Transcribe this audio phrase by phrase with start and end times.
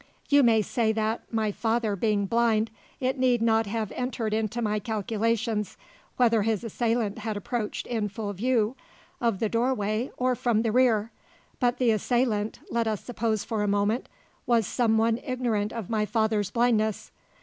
[0.29, 4.79] You may say that, my father being blind, it need not have entered into my
[4.79, 5.77] calculations
[6.17, 8.75] whether his assailant had approached in full view
[9.19, 11.11] of the doorway or from the rear.
[11.59, 14.09] But the assailant let us suppose for a moment
[14.47, 17.11] was some one ignorant of my father's blindness.